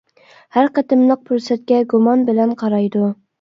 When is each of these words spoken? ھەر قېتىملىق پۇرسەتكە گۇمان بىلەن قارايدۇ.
ھەر 0.55 0.69
قېتىملىق 0.77 1.21
پۇرسەتكە 1.27 1.83
گۇمان 1.93 2.25
بىلەن 2.31 2.57
قارايدۇ. 2.65 3.13